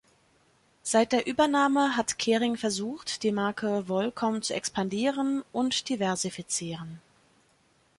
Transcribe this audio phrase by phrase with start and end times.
[0.81, 6.99] Seit der Übernahme hat Kering versucht, die Marke Volcom zu expandieren und diversifizieren.